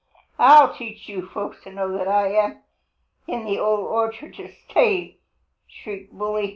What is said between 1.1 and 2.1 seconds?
folks to know that